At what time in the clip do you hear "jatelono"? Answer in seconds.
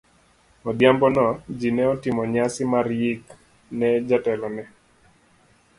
4.07-4.63